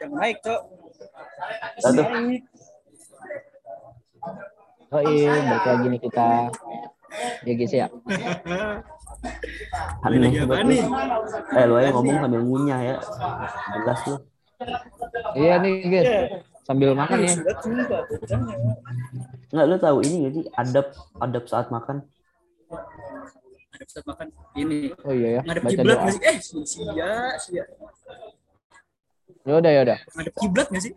[0.00, 0.60] Yang naik, Cok.
[1.94, 2.42] Naik.
[4.86, 6.30] Oh iya, balik lagi nih kita.
[7.46, 7.86] Ya guys ya.
[10.06, 10.82] Aneh nih?
[11.56, 12.96] Eh lu aja ngomong sambil ngunyah ya.
[13.82, 14.16] Jelas lu.
[15.34, 16.10] Iya nih guys.
[16.66, 17.34] Sambil makan ya.
[18.26, 18.56] Jangan.
[19.54, 20.86] Enggak lu tahu ini gak sih adab
[21.22, 22.02] adab saat makan?
[23.76, 24.26] Ada pusat makan
[24.58, 24.90] ini.
[25.04, 25.40] Oh iya ya.
[25.46, 25.98] Ngadep Baca kiblat?
[26.24, 27.64] Eh, sia, sia.
[29.46, 29.98] Yaudah yaudah.
[30.18, 30.92] Ngadep kiblat nggak sih?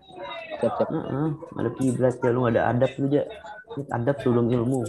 [0.58, 0.90] Siap siap.
[0.90, 3.22] Heeh, ada kiblat ya lu gak ada adab lu aja.
[3.94, 4.82] Adab sebelum ilmu.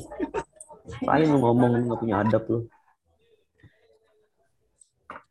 [1.04, 2.58] Lain lu ngomong lu gak punya adab lu.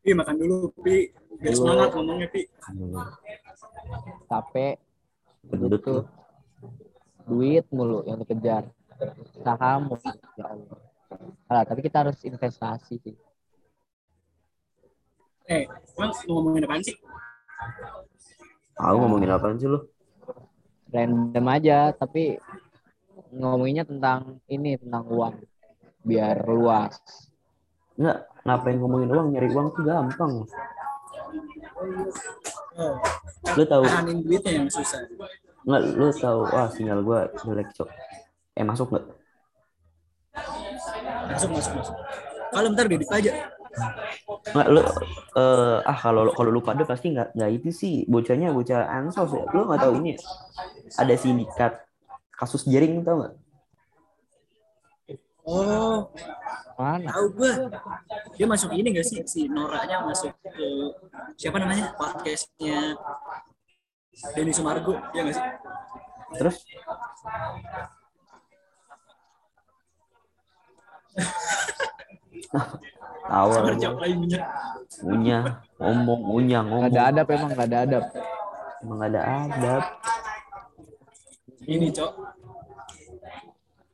[0.00, 1.12] Pi, makan dulu, Pi.
[1.42, 2.48] Biar semangat ngomongnya, Pi.
[4.30, 4.80] Capek.
[5.50, 5.80] gendut.
[5.84, 6.04] Tuh.
[7.28, 8.64] Duit mulu yang dikejar.
[9.44, 10.08] Saham mulu.
[10.38, 10.78] Ya Allah.
[11.50, 13.16] Alah, tapi kita harus investasi sih.
[15.50, 15.66] Eh,
[15.98, 16.94] emang mau ngomongin apaan sih?
[18.80, 19.78] Tahu ngomongin apaan sih lu?
[20.90, 22.40] Random aja, tapi
[23.30, 25.36] ngomonginnya tentang ini tentang uang
[26.02, 26.96] biar luas.
[27.94, 29.26] Enggak, ngapain ngomongin uang?
[29.36, 30.32] Nyari uang tuh gampang.
[32.80, 32.96] Oh,
[33.56, 35.04] Lu tahu tahanin duitnya yang susah.
[35.60, 37.88] enggak lu tahu wah sinyal gua jelek, Cok.
[38.56, 39.04] Eh masuk enggak?
[41.30, 41.96] Masuk, masuk, masuk.
[42.50, 43.32] Kalau bentar dedit aja.
[43.70, 44.82] Nggak, lu
[45.38, 49.44] eh ah kalau kalau lu pada pasti nggak nggak itu sih bocahnya bocah ansos ya.
[49.54, 50.18] Lu nggak tahu ini
[50.98, 51.78] ada sindikat
[52.34, 53.34] kasus jaring tau nggak?
[55.50, 56.06] Oh,
[56.78, 57.10] Mana?
[57.10, 57.52] tahu gua.
[58.38, 59.18] Dia masuk ini gak sih?
[59.26, 60.68] Si Noranya masuk ke
[61.34, 61.90] siapa namanya?
[61.98, 62.94] Podcastnya
[64.36, 65.46] Denny Sumargo, ya gak sih?
[66.38, 66.56] Terus
[73.30, 74.42] lainnya.
[74.98, 75.38] punya
[75.78, 78.04] ngomong punya Gak ngomong ada adab emang gak ada adab.
[78.82, 79.82] emang nggak ada adab
[81.70, 82.12] Ini, Cok.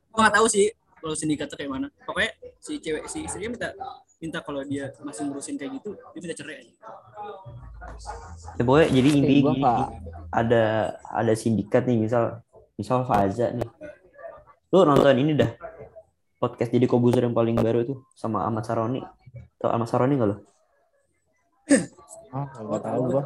[0.09, 0.65] Gua gak tahu sih
[0.97, 1.87] kalau sindikatnya kayak mana.
[2.09, 3.69] Pokoknya si cewek si istrinya minta
[4.17, 6.73] minta kalau dia masih ngurusin kayak gitu, dia minta cerai aja.
[8.57, 9.87] ya, pokoknya jadi inti gini, nggak.
[10.33, 10.63] ada
[11.13, 12.41] ada sindikat nih misal
[12.77, 13.69] misal Faza nih
[14.69, 15.49] lu nonton ini dah
[16.37, 19.01] podcast jadi Kobuzer yang paling baru tuh sama Ahmad Saroni
[19.59, 20.37] tau Ahmad Saroni nggak lo
[22.31, 23.23] Ah, gak tahu gua.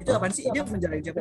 [0.00, 0.44] Itu apaan sih?
[0.52, 1.20] Dia menjalani siapa?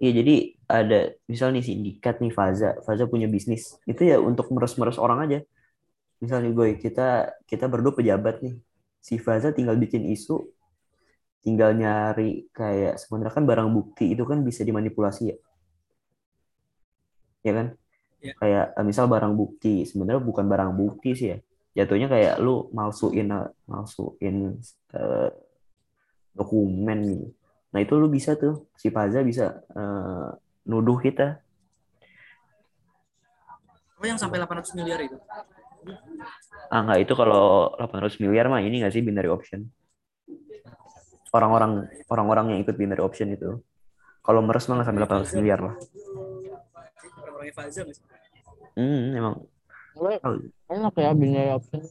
[0.00, 0.98] Iya jadi ada
[1.28, 3.76] misal nih sindikat nih Faza, Faza punya bisnis.
[3.84, 5.38] Itu ya untuk meres-meres orang aja.
[6.20, 8.56] Misalnya gue kita kita berdua pejabat nih.
[9.00, 10.40] Si Faza tinggal bikin isu,
[11.44, 15.36] tinggal nyari kayak sebenarnya kan barang bukti itu kan bisa dimanipulasi ya.
[17.44, 17.66] Ya kan?
[18.20, 18.32] Iya.
[18.40, 21.38] Kayak eh, misal barang bukti sebenarnya bukan barang bukti sih ya.
[21.70, 23.30] Jatuhnya kayak lu malsuin
[23.70, 24.58] malsuin
[24.90, 25.30] eh,
[26.34, 27.26] dokumen gitu.
[27.70, 30.28] Nah itu lu bisa tuh si Faza bisa eh,
[30.66, 31.38] nuduh kita.
[34.00, 35.14] Oh, yang sampai 800 miliar itu.
[36.72, 39.70] Ah nggak itu kalau 800 miliar mah ini nggak sih binary option.
[41.30, 43.62] Orang-orang orang-orang yang ikut binary option itu.
[44.26, 45.74] Kalau meres mah nggak sampai 800 miliar lah.
[47.22, 48.04] Orang-orangnya Faza nggak sih?
[48.74, 49.34] Hmm, emang
[50.70, 51.82] Enak ya binary option.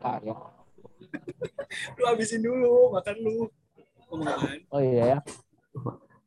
[0.00, 0.34] Kaya.
[1.98, 3.36] Lu habisin dulu, makan lu.
[4.12, 4.58] Apaan?
[4.68, 5.18] Oh iya ya.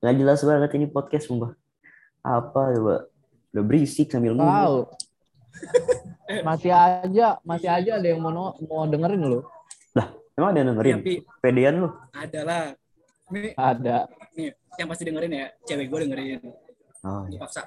[0.02, 1.54] nggak jelas banget ini podcast sumpah.
[2.22, 2.96] Apa coba?
[3.54, 4.90] Udah berisik sambil ngomong.
[6.44, 9.42] Masih aja, masih aja ada yang mau mau dengerin lu.
[10.36, 10.96] Emang ada yang dengerin?
[11.00, 11.90] Tapi Pedean lu?
[12.12, 12.64] ada lah.
[13.26, 14.06] Nih, Ada.
[14.38, 15.48] nih, yang pasti dengerin ya.
[15.66, 16.40] Cewek gue dengerin.
[17.02, 17.40] Oh, Gue iya.
[17.42, 17.62] paksa.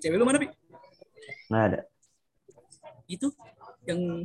[0.00, 0.48] Cewek lu mana, Pi?
[1.52, 1.80] Nggak ada.
[3.04, 3.28] Itu
[3.84, 4.24] yang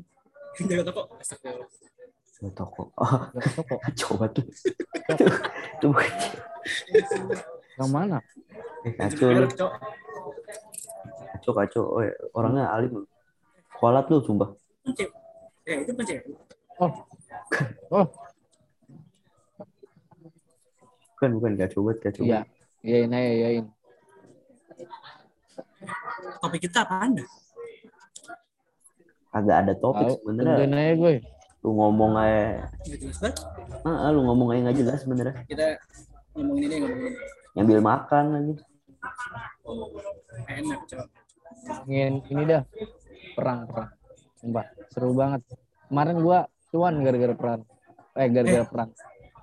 [0.57, 1.01] yang jaga toko.
[1.19, 1.67] Astagfirullah.
[2.39, 2.83] Ke toko.
[2.95, 3.75] Oh, toko.
[3.99, 4.47] coba tuh.
[5.83, 5.91] Tuh.
[7.75, 8.17] Yang mana?
[8.87, 9.27] Eh, kacau.
[11.35, 11.83] Kacau, kacau.
[11.83, 12.15] Oh, iya.
[12.31, 13.03] orangnya alim.
[13.75, 14.55] Kualat lu, sumpah.
[14.95, 15.11] Kan.
[15.67, 16.23] Eh, itu bukan cewek.
[16.79, 16.93] Oh.
[17.91, 18.07] Oh,
[21.17, 21.51] Bukan, bukan.
[21.57, 22.45] Kacau banget, kacau iya.
[22.45, 22.47] banget.
[22.85, 23.65] Iyain aja, iyain.
[26.41, 27.27] Topik kita apaan dah?
[29.33, 30.65] Agak ada topik sebenarnya.
[30.65, 31.13] aja gue.
[31.61, 32.71] Lu ngomong aja.
[32.85, 33.37] Nggak jelas banget.
[33.85, 35.35] Ah, lu ngomong aja nggak jelas sebenarnya.
[35.45, 35.67] Kita
[36.33, 37.19] ngomongin ini, ngomongin ini.
[37.57, 38.53] Ngambil makan lagi.
[40.47, 41.07] Enak, Cok.
[41.89, 42.63] Ingin ini dah.
[43.35, 43.91] Perang, perang.
[44.37, 45.41] Sumpah, seru banget.
[45.89, 46.39] Kemarin gua
[46.71, 47.61] cuan gara-gara perang.
[48.17, 48.89] Eh, gara-gara perang.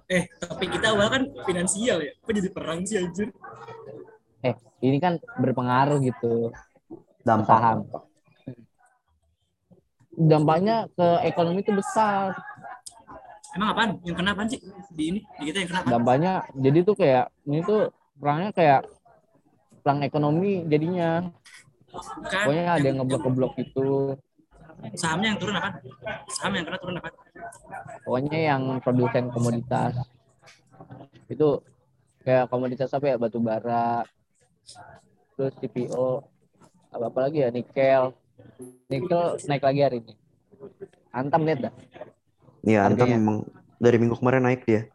[0.04, 2.12] Eh, topik kita awal kan finansial ya.
[2.20, 3.32] Kok jadi perang sih, anjir?
[4.44, 4.54] Eh,
[4.84, 6.52] ini kan berpengaruh gitu.
[7.24, 7.56] Dampak.
[7.56, 7.78] Saham.
[10.14, 12.36] Dampaknya ke ekonomi itu besar.
[13.54, 13.90] Emang apaan?
[14.02, 14.60] Yang kena apaan sih?
[14.92, 15.92] Di ini, di kita yang kena apaan?
[15.94, 17.80] dampaknya jadi tuh kayak ini tuh
[18.18, 18.80] perangnya kayak
[19.82, 21.30] perang ekonomi jadinya
[21.94, 22.42] Bukan.
[22.50, 24.18] pokoknya ada yang ngeblok-ngeblok gitu
[24.98, 25.74] Sahamnya yang turun apaan?
[26.34, 27.14] Saham yang kena turun apaan?
[28.02, 29.92] pokoknya yang produsen komoditas
[31.30, 31.48] itu
[32.26, 34.02] kayak komoditas apa ya batu bara
[35.34, 36.24] terus CPO
[36.94, 37.50] apa apa lagi ya?
[37.50, 38.14] Nikel.
[38.86, 40.14] Nikel naik lagi hari ini.
[41.10, 41.74] Antam lihat dah.
[42.64, 43.36] Iya, Antam memang
[43.82, 44.88] dari minggu kemarin naik dia.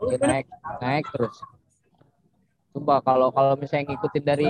[0.00, 0.46] Dia naik
[0.80, 1.36] naik terus.
[2.70, 4.48] Sumpah kalau kalau misalnya ngikutin dari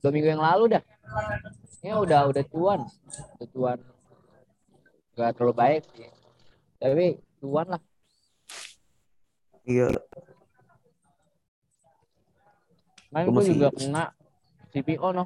[0.00, 0.84] dua minggu yang lalu dah.
[1.80, 2.80] Ini udah udah cuan.
[3.36, 3.78] Udah cuan.
[5.16, 6.08] Gak terlalu baik sih.
[6.80, 7.82] Tapi cuan lah.
[9.68, 9.92] Iya,
[13.10, 14.04] Main Gua gue masih- juga kena
[14.70, 15.24] CPO no.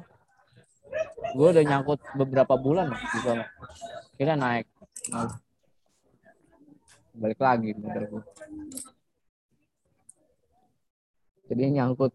[1.37, 3.45] Gue udah nyangkut beberapa bulan di sana.
[4.17, 4.65] Kira naik.
[5.13, 5.29] Nah.
[7.15, 8.23] Balik lagi modal gue.
[11.45, 12.11] Jadi nyangkut.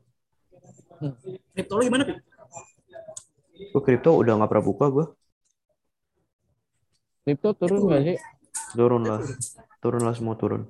[1.54, 2.14] Kripto lu gimana, Pi?
[3.60, 5.06] gue kripto udah nggak pernah buka gue.
[7.24, 8.16] Kripto turun gak sih?
[8.76, 9.20] Turun lah,
[9.80, 10.68] turun lah semua turun.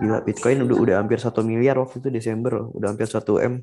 [0.00, 2.66] Gila, Bitcoin udah udah hampir satu miliar waktu itu Desember loh.
[2.74, 3.62] Udah hampir 1 M.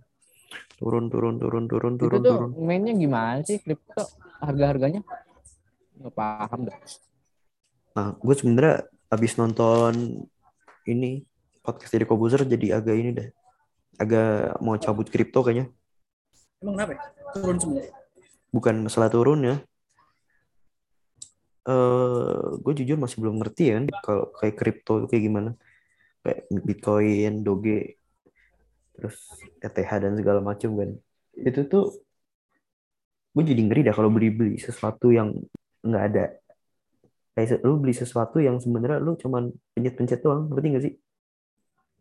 [0.75, 2.52] Turun, turun, turun, turun, Itu turun, tuh turun.
[2.58, 4.04] mainnya gimana sih kripto?
[4.42, 5.06] Harga-harganya?
[6.02, 6.78] Nggak paham dah.
[7.94, 8.75] Nah, gue sebenarnya
[9.12, 10.25] abis nonton
[10.90, 11.22] ini
[11.62, 13.30] podcast dari Kobuzer jadi agak ini deh.
[14.02, 15.69] Agak mau cabut kripto kayaknya.
[16.60, 17.02] Emang kenapa ya?
[17.38, 17.81] Turun semua.
[18.50, 19.56] Bukan masalah turun ya.
[21.62, 25.54] Eh, gue jujur masih belum ngerti ya kan kalau kayak kripto kayak gimana.
[26.21, 27.97] Kayak Bitcoin, Doge,
[28.94, 29.18] terus
[29.57, 30.89] ETH dan segala macam kan.
[31.33, 31.85] Itu tuh
[33.31, 35.33] gue jadi ngeri dah kalau beli-beli sesuatu yang
[35.81, 36.25] nggak ada.
[37.33, 40.94] Kayak lu beli sesuatu yang sebenarnya lu cuman pencet-pencet doang, ngerti nggak sih?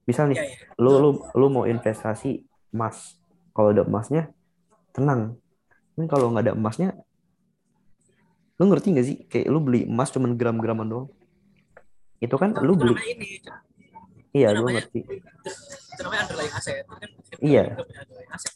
[0.04, 0.66] Misal nih, Iya, iya.
[0.76, 2.42] lu lu lu mau investasi
[2.74, 3.16] emas.
[3.54, 4.28] Kalau ada emasnya,
[4.90, 5.38] tenang.
[5.94, 6.98] Kan kalau nggak ada emasnya,
[8.58, 9.16] lu ngerti nggak sih?
[9.30, 11.08] Kayak lu beli emas cuman gram-graman doang.
[12.18, 13.28] Itu kan lu Itu beli, ini.
[14.36, 15.00] Iya gue ngerti.
[16.00, 16.74] Namanya underlying asset.
[16.82, 17.10] Itu kan
[17.42, 17.64] Iya.
[17.76, 18.54] underlying asset.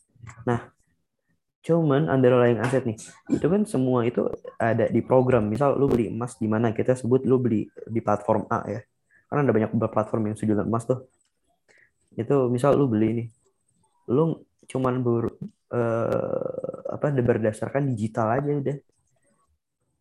[1.64, 3.00] Cuman underlying aset nih,
[3.32, 4.28] itu kan semua itu
[4.60, 5.48] ada di program.
[5.48, 8.84] Misal lu beli emas di mana kita sebut lu beli di platform A ya.
[9.32, 11.08] Karena ada banyak platform yang jualan emas tuh.
[12.20, 13.28] Itu misal lu beli nih,
[14.12, 15.32] lu cuman ber,
[15.72, 18.76] eh, apa berdasarkan digital aja udah.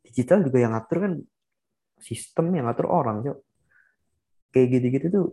[0.04, 1.14] Digital juga yang ngatur kan
[2.04, 3.38] sistem yang ngatur orang, Cok.
[4.52, 5.28] Kayak gitu-gitu tuh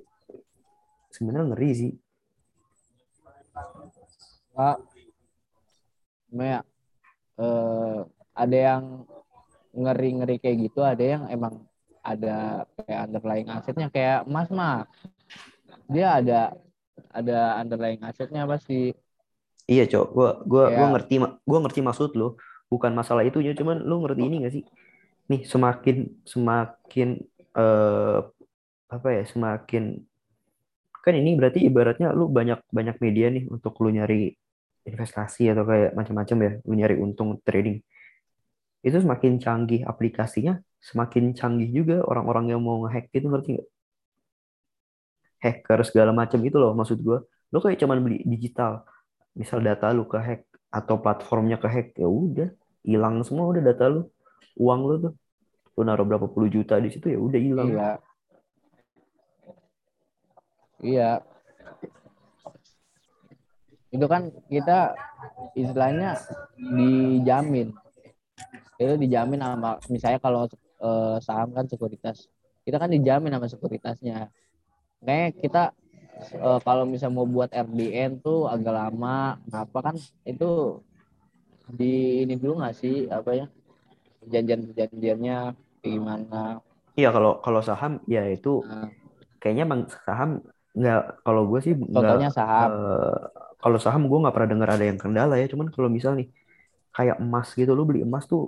[1.11, 1.93] sebenarnya ngeri sih.
[4.55, 4.77] Pak,
[6.35, 6.61] ya,
[7.39, 7.99] eh,
[8.35, 9.07] ada yang
[9.71, 11.63] ngeri-ngeri kayak gitu, ada yang emang
[12.01, 14.89] ada kayak underlying asetnya kayak emas mah.
[15.87, 16.57] Dia ada
[17.11, 18.95] ada underlying asetnya pasti.
[19.71, 20.07] Iya, Cok.
[20.11, 21.15] Gua gua gua ngerti
[21.47, 22.41] gua ngerti maksud lo.
[22.71, 24.65] Bukan masalah itunya, cuman lu ngerti ini gak sih?
[25.31, 27.19] Nih, semakin semakin
[27.55, 28.19] eh
[28.91, 29.23] apa ya?
[29.27, 30.10] Semakin
[31.05, 34.37] kan ini berarti ibaratnya lu banyak banyak media nih untuk lu nyari
[34.89, 37.81] investasi atau kayak macam-macam ya, lu nyari untung trading.
[38.81, 43.69] Itu semakin canggih aplikasinya, semakin canggih juga orang-orang yang mau ngehack gitu ngerti nggak?
[45.41, 47.25] Hacker segala macam itu loh maksud gua.
[47.53, 48.85] Lu kayak cuman beli digital
[49.37, 52.49] misal data lu ke hack atau platformnya ke hack ya udah
[52.87, 54.03] hilang semua udah data lu
[54.59, 55.13] uang lu tuh
[55.79, 57.91] lu naruh berapa puluh juta di situ ya udah hilang Iya.
[60.81, 61.21] Iya.
[63.91, 64.95] Itu kan kita
[65.59, 66.17] istilahnya
[66.57, 67.75] dijamin.
[68.81, 70.47] Itu dijamin sama misalnya kalau
[70.81, 72.29] eh, saham kan sekuritas.
[72.65, 74.31] Kita kan dijamin sama sekuritasnya.
[75.05, 75.63] Kayak kita
[76.33, 79.37] eh, kalau misalnya mau buat RDN tuh agak lama.
[79.45, 80.81] Kenapa kan itu
[81.71, 83.47] di ini dulu nggak sih apa ya
[84.21, 85.39] perjanjian-perjanjiannya
[85.81, 86.59] gimana?
[86.99, 88.91] iya kalau kalau saham ya itu Nah,
[89.41, 90.31] kayaknya bang saham
[90.79, 92.71] nggak kalau gue sih nggak contohnya saham.
[92.71, 93.15] eh,
[93.63, 96.27] kalau saham gue nggak pernah dengar ada yang kendala ya cuman kalau misal nih
[96.97, 98.41] kayak emas gitu lu beli emas tuh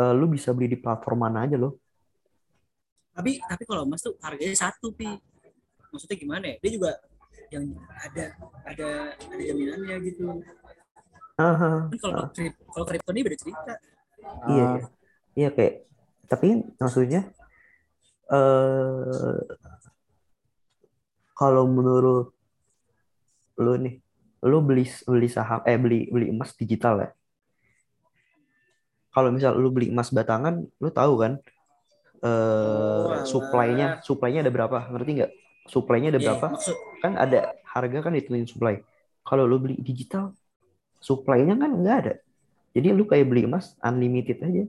[0.00, 1.72] eh, lu bisa beli di platform mana aja loh
[3.16, 5.06] Tapi tapi kalau emas tuh harganya satu, Pi.
[5.92, 6.56] Maksudnya gimana ya?
[6.62, 6.90] Dia juga
[7.54, 7.66] yang
[8.06, 8.26] ada
[8.70, 8.88] ada
[9.30, 10.24] ada jaminannya gitu.
[11.38, 13.74] ah Kan kalau krip, kalau kripto ini beda cerita.
[14.50, 14.80] iya Ah, iya
[15.38, 15.72] iya kayak
[16.30, 16.46] tapi
[16.82, 17.18] maksudnya
[18.30, 19.56] eh
[21.34, 22.30] kalau menurut
[23.58, 23.98] lu nih
[24.44, 27.10] lu beli beli saham eh beli beli emas digital ya?
[29.14, 31.32] Kalau misal lu beli emas batangan lu tahu kan
[32.24, 33.24] eh Oh, alah.
[33.28, 34.78] supply-nya supply-nya ada berapa?
[34.90, 35.32] Ngerti nggak?
[35.68, 36.46] Supply-nya ada Iya, berapa?
[36.56, 38.74] maksud kan ada harga kan ditentuin supply.
[39.24, 40.32] Kalau lu beli digital
[41.00, 42.14] supply-nya kan nggak ada.
[42.74, 44.64] Jadi lu kayak beli emas unlimited aja.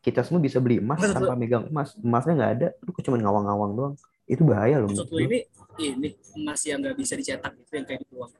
[0.00, 1.92] Kita semua bisa beli emas tanpa megang emas.
[1.98, 3.94] Emasnya nggak ada lu cuma ngawang-ngawang doang
[4.24, 5.38] itu bahaya loh maksud lu ini
[5.78, 6.08] ini
[6.40, 8.30] emas yang nggak bisa dicetak itu yang kayak di peluang.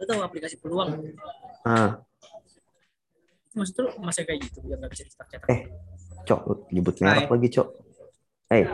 [0.00, 0.90] Lu tahu aplikasi peluang?
[1.62, 2.00] nah
[3.52, 5.48] Maksud lu emas yang kayak gitu yang nggak bisa dicetak-cetak.
[5.52, 5.60] Eh,
[6.24, 6.40] cok
[6.72, 7.68] nyebut merek lagi cok
[8.52, 8.66] eh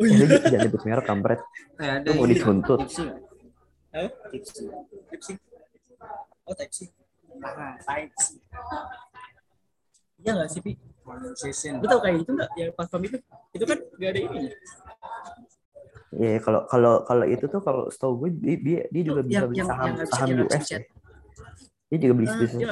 [0.00, 1.40] Oh eh, lu jangan nyebut merek kampret
[1.78, 2.78] Eh, ada lu mau dituntut?
[3.92, 4.08] Hah?
[4.32, 4.64] Tipsy.
[5.12, 5.32] Tipsy.
[6.48, 6.88] Oh, Tipsy.
[7.44, 8.40] Ah, Tipsy.
[10.22, 10.72] Iya nggak sih, Pi?
[11.02, 12.50] Tau kayak itu nggak?
[12.54, 13.16] Yang platform itu?
[13.52, 14.38] Itu kan nggak ada ini.
[16.12, 19.50] Iya, kalau kalau kalau itu tuh kalau setahu gue dia dia, dia juga bisa Yang-
[19.50, 20.80] beli saham yang saham bisa US ya.
[21.88, 22.52] Dia juga beli Ah, bisnis.
[22.52, 22.68] iya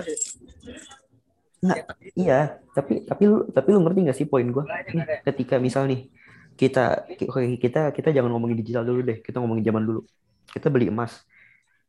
[1.77, 1.95] itu.
[2.17, 2.41] Iya,
[2.73, 4.65] tapi tapi lu tapi lu ngerti nggak sih poin gue?
[4.65, 6.09] Nih, ketika misal nih
[6.57, 10.01] kita oke, kita kita jangan ngomongin digital dulu deh, kita ngomongin zaman dulu.
[10.49, 11.21] Kita beli emas.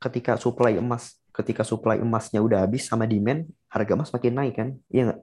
[0.02, 4.70] Ketika supply emas, ketika supply emasnya udah habis sama demand, harga emas makin naik kan?
[4.92, 5.20] Iya nggak?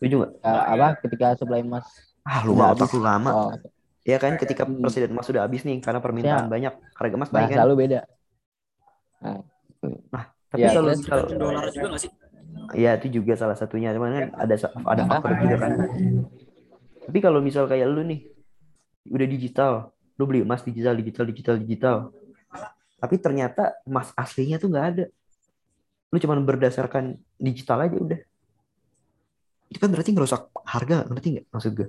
[0.00, 0.32] Setuju nggak?
[0.40, 1.84] Ya, apa ketika supply emas
[2.24, 2.96] Ah, lu mah otak habis.
[2.96, 3.30] lu lama.
[3.30, 3.52] oh
[4.08, 4.80] Ya kan ketika Hmm.
[4.80, 6.50] persediaan emas sudah habis nih karena permintaan Ya.
[6.50, 7.66] banyak, harga emas naik bahasa kan?
[7.68, 8.00] lu beda
[10.50, 12.10] Tapi Ya, kalau Tergantung dolar juga nggak sih?
[12.74, 14.54] ya itu juga salah satunya, cuman kan ada
[14.88, 15.08] ada Nah.
[15.14, 15.72] faktor juga kan.
[17.06, 18.24] Tapi kalau misal kayak lu nih
[19.10, 19.72] udah digital,
[20.18, 21.96] lu beli emas digital, digital, digital, digital.
[22.98, 25.04] Tapi ternyata emas aslinya tuh nggak ada.
[26.10, 28.20] Lu cuma berdasarkan digital aja udah.
[29.70, 31.88] Itu kan berarti ngerusak harga, ngerti nggak maksud gue?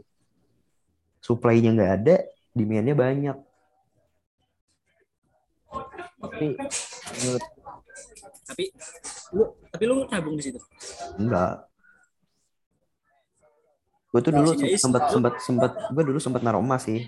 [1.17, 2.15] Supply-nya nggak ada,
[2.53, 3.37] demand-nya banyak.
[6.21, 6.53] tapi
[7.17, 7.43] menurut
[8.45, 8.63] Tapi
[9.33, 10.59] lu tapi lu nabung di situ.
[11.17, 11.65] Enggak.
[14.11, 17.07] Gue tuh dulu sempat sempat sempat gue dulu sempat naruh emas sih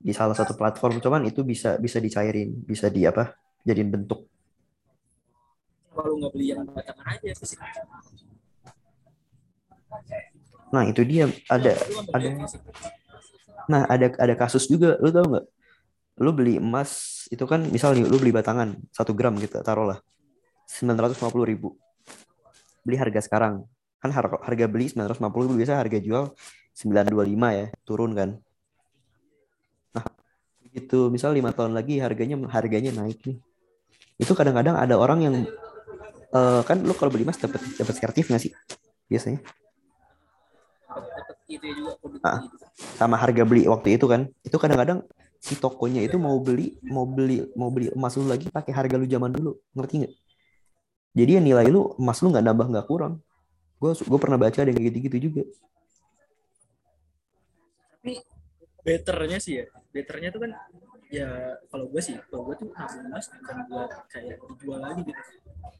[0.00, 3.36] di salah satu platform, cuman itu bisa bisa dicairin, bisa di apa?
[3.62, 4.24] Jadiin bentuk.
[5.92, 7.56] Kalau nggak beli yang batangan aja sih.
[10.70, 11.26] Nah, itu dia.
[11.50, 11.74] Ada
[12.14, 12.28] ada
[13.70, 15.46] nah ada ada kasus juga, lu tau nggak?
[16.22, 20.02] Lu beli emas itu kan misal nih lu beli batangan satu gram gitu, taruhlah.
[20.66, 21.74] Sembilan ratus ribu.
[22.86, 23.66] Beli harga sekarang.
[24.00, 26.32] Kan harga, harga beli 950 biasa harga jual
[26.74, 28.30] 925 ya turun kan.
[29.94, 30.06] Nah
[30.70, 31.10] gitu.
[31.10, 33.38] Misal lima tahun lagi harganya harganya naik nih.
[34.18, 35.34] Itu kadang-kadang ada orang yang
[36.34, 38.52] eh, kan lu kalau beli emas dapat dapat sertif nggak sih
[39.10, 39.42] biasanya
[41.50, 42.38] dapat itu juga produk Ah.
[42.44, 42.56] gitu.
[42.94, 45.02] sama harga beli waktu itu kan itu kadang-kadang
[45.40, 49.08] si tokonya itu mau beli mau beli mau beli emas lu lagi pakai harga lu
[49.08, 50.14] zaman dulu ngerti nggak
[51.10, 53.18] jadi ya nilai lu emas lu nggak nambah nggak kurang
[53.80, 55.42] gue gue pernah baca ada yang kayak gitu-gitu juga
[58.00, 58.16] Tapi
[58.80, 60.52] betternya sih ya, betternya tuh kan
[61.12, 61.28] ya
[61.68, 65.20] kalau gue sih, kalau gue tuh nabung emas bukan buat kayak dijual lagi gitu.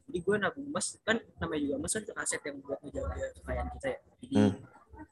[0.05, 3.69] Jadi gue nabung emas kan namanya juga emas kan itu aset yang buat ngejaga kekayaan
[3.73, 3.99] kita ya.
[4.21, 4.53] Jadi Hmm.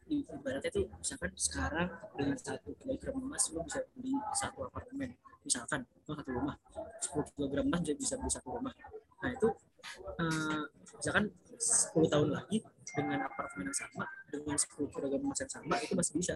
[0.08, 5.14] Ibaratnya tuh misalkan sekarang dengan satu kilogram emas lo bisa beli satu apartemen.
[5.44, 6.56] Misalkan atau satu rumah
[7.00, 8.74] 10 kilogram emas jadi bisa beli satu rumah.
[9.24, 9.48] Nah itu
[10.20, 10.62] eh,
[10.96, 11.24] misalkan
[11.58, 16.14] 10 tahun lagi dengan apartemen yang sama dengan 10 kilogram emas yang sama itu masih
[16.16, 16.34] bisa.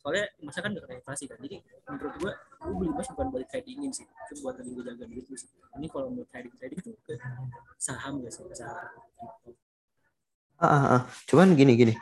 [0.00, 1.36] Soalnya emasnya kan kena inflasi kan.
[1.44, 2.32] Jadi menurut gua
[2.64, 4.08] gua beli emas bukan buat tradingin sih.
[4.08, 5.50] Itu buat lebih menjaga duit sih.
[5.76, 7.14] Ini kalau mau trading trading itu ke
[7.76, 8.44] saham gak sih?
[8.48, 8.76] Ke saham.
[10.60, 11.02] Ah, ah, ah.
[11.28, 11.94] Cuman gini gini.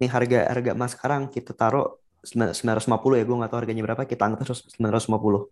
[0.00, 4.22] Nih harga harga emas sekarang kita taruh 950 ya, gue nggak tahu harganya berapa, kita
[4.30, 5.50] anggap 950.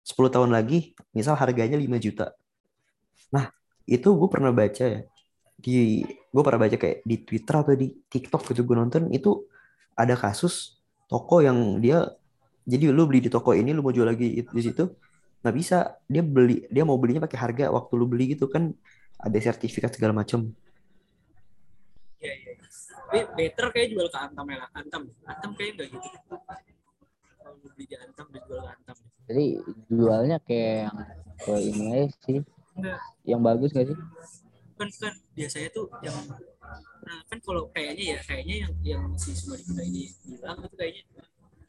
[0.00, 2.34] 10 tahun lagi, misal harganya 5 juta.
[3.30, 3.54] Nah,
[3.86, 5.00] itu gue pernah baca ya.
[5.60, 9.44] Di gue pernah baca kayak di Twitter atau di TikTok gitu gue nonton itu
[9.98, 10.78] ada kasus
[11.10, 12.06] toko yang dia
[12.64, 14.86] jadi lu beli di toko ini lu mau jual lagi di situ
[15.42, 18.70] nggak bisa dia beli dia mau belinya pakai harga waktu lu beli gitu kan
[19.20, 20.48] ada sertifikat segala macam.
[23.10, 24.70] Tapi better kayak jual ke Antam ya lah.
[24.70, 25.02] Antam.
[25.26, 26.08] Antam kayak enggak gitu.
[27.42, 28.96] Kalau beli di Antam dijual ke Antam.
[29.26, 29.46] jadi
[29.86, 30.96] jualnya kayak yang
[31.38, 32.38] ke ini aja sih
[32.74, 32.98] Enggak.
[33.22, 33.98] yang bagus gak sih
[34.74, 36.16] Kan kan biasanya tuh yang
[37.00, 41.02] nah kan kalau kayaknya ya kayaknya yang yang si Sumadi kita ini bilang itu kayaknya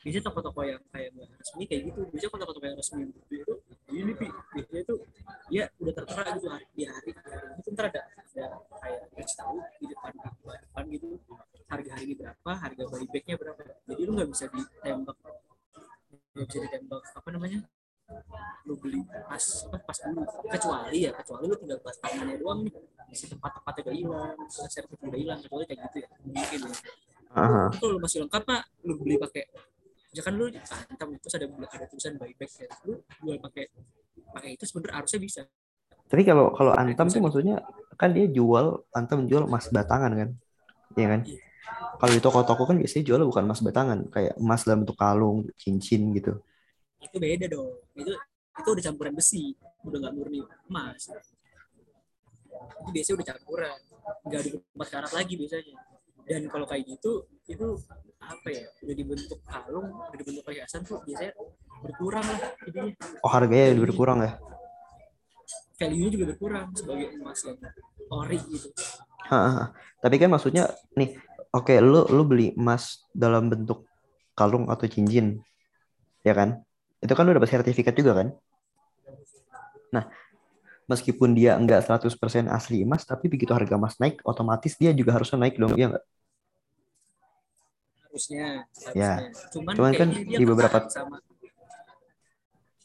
[0.01, 1.99] biasanya toko-toko yang kayak nggak resmi kayak gitu.
[2.09, 3.53] Biasanya kalau toko-toko yang resmi itu
[3.91, 4.97] ini pi biasanya tuh
[5.51, 7.11] ya udah tertera gitu hari di hari
[7.59, 8.47] itu ntar ada ada
[8.81, 11.07] kayak kasih tahu di depan depan gitu
[11.67, 13.61] harga hari ini berapa harga buybacknya berapa.
[13.87, 15.17] Jadi lu nggak bisa ditembak
[16.31, 17.59] nggak bisa ditembak apa namanya
[18.67, 20.21] lu beli pas apa pas dulu.
[20.51, 22.73] Kecuali ya kecuali lu tinggal pas tangannya doang nih.
[23.11, 24.35] Si tempat-tempatnya udah hilang
[24.71, 26.09] servis udah hilang kecuali kayak gitu ya.
[26.23, 26.75] Mungkin ya.
[27.31, 27.71] Aha.
[27.71, 28.61] itu lu masih lengkap pak.
[28.83, 29.43] Lu beli pakai
[30.11, 33.65] misalkan lu antam terus ada ada tulisan buyback ya lu jual pakai
[34.31, 35.41] pakai itu sebenarnya harusnya bisa.
[36.11, 37.63] Tapi kalau kalau Antam tuh maksudnya
[37.95, 40.29] kan dia jual Antam jual emas batangan kan,
[40.99, 41.21] Iya kan?
[42.03, 46.11] Kalau di toko-toko kan biasanya jual bukan emas batangan, kayak emas dalam bentuk kalung, cincin
[46.15, 46.35] gitu.
[47.01, 47.81] itu beda dong.
[47.97, 48.13] Itu
[48.61, 51.09] itu udah campuran besi udah nggak murni emas.
[52.83, 53.79] Itu biasanya udah campuran.
[54.27, 54.41] Nggak
[54.75, 55.75] empat karat lagi biasanya.
[56.27, 57.67] Dan kalau kayak gitu itu
[58.31, 61.33] apa ya udah dibentuk kalung udah dibentuk perhiasan tuh biasanya
[61.83, 62.93] berkurang lah jadinya
[63.25, 64.31] Oh harganya udah berkurang ya?
[65.81, 67.57] value nya juga berkurang sebagai emas yang
[68.13, 68.69] ori gitu
[69.31, 69.71] Hahaha.
[70.03, 70.67] Tapi kan maksudnya
[70.99, 71.15] nih,
[71.55, 73.87] oke lu lu beli emas dalam bentuk
[74.35, 75.39] kalung atau cincin,
[76.25, 76.59] ya kan?
[76.99, 78.27] Itu kan lu dapat sertifikat juga kan?
[79.95, 80.03] Nah,
[80.91, 85.39] meskipun dia enggak 100% asli emas, tapi begitu harga emas naik, otomatis dia juga harusnya
[85.47, 86.03] naik dong, ya enggak?
[88.11, 89.23] Harusnya Ya.
[89.23, 89.47] harusnya.
[89.55, 91.17] Cuman, Cuman kan di beberapa- sama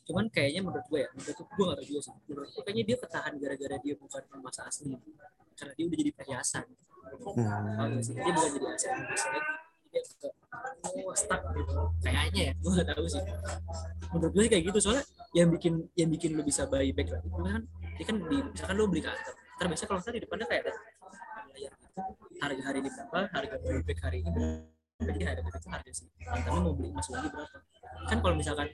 [0.06, 2.14] cuman kayaknya menurut gue ya menurut gue gak tahu juga sih.
[2.30, 4.94] Menurut gue kayaknya dia ketahan gara-gara dia bukan emas asli.
[5.58, 6.66] Karena dia udah jadi perhiasan.
[7.34, 7.98] Hmm.
[8.06, 9.38] Dia bukan jadi aset lagi
[9.90, 10.28] dia ke
[11.02, 11.74] oh, stuck gitu.
[12.06, 13.22] Kayaknya ya gue gak tahu sih.
[14.14, 14.78] Menurut gue sih kayak gitu.
[14.78, 15.04] Soalnya
[15.34, 17.62] yang bikin yang bikin lu bisa buy back lagi kan
[17.96, 20.72] dia kan di misalkan lu beli kantor ntar biasanya kalau ntar di depannya kayak ada
[21.52, 22.00] layar gitu
[22.40, 23.18] harga hari ini berapa?
[23.32, 24.30] Harga buy back hari ini
[24.96, 26.08] berapa jadi harga itu harga sih.
[26.24, 27.58] Antaranya mau beli emas lagi berapa?
[28.08, 28.66] Kan kalau misalkan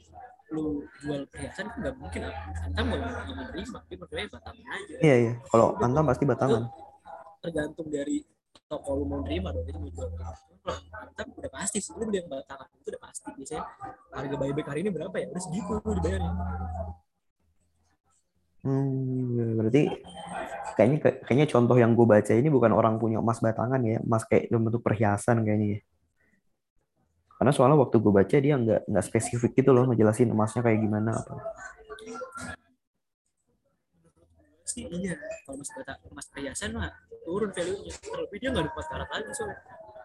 [0.53, 2.21] lu jual perhiasan kan nggak mungkin
[2.63, 4.95] antam mau nggak mau menerima dia percaya batamnya aja.
[5.01, 5.33] Iya, iya.
[5.49, 6.65] Kalau Antam pasti batangan.
[7.43, 8.23] tergantung dari
[8.71, 11.91] toko lu mau nerima dong jadi mau jual kalau antam udah pasti sih.
[11.99, 13.29] Lu beli yang batangan itu udah pasti.
[13.35, 13.65] Biasanya
[14.15, 15.27] harga buyback hari ini berapa ya?
[15.35, 16.33] Udah segitu lu dibayarnya.
[18.63, 19.83] Hmm, berarti
[20.79, 24.55] kayaknya kayaknya contoh yang gue baca ini bukan orang punya emas batangan ya, emas kayak
[24.55, 25.81] dalam bentuk perhiasan kayaknya ya.
[27.43, 31.11] Karena soalnya waktu gue baca dia nggak nggak spesifik gitu loh ngejelasin emasnya kayak gimana
[31.11, 31.35] apa.
[34.63, 36.95] sih iya kalau mas bata emas perhiasan mah
[37.27, 39.59] turun value nya terlebih dia nggak dapat karat lagi soalnya